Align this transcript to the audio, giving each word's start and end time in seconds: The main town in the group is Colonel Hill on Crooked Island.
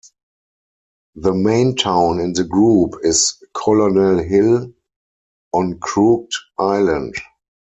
The 1.13 1.31
main 1.31 1.75
town 1.75 2.19
in 2.21 2.33
the 2.33 2.43
group 2.43 2.93
is 3.03 3.35
Colonel 3.53 4.17
Hill 4.17 4.73
on 5.53 5.77
Crooked 5.79 6.31
Island. 6.57 7.13